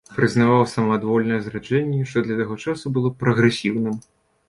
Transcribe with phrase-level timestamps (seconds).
[0.13, 4.05] Прызнаваў самаадвольнае зараджэнне, што для таго часу было прагрэсіўным.